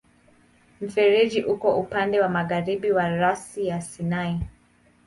[0.81, 4.39] Mfereji uko upande wa magharibi wa rasi ya Sinai.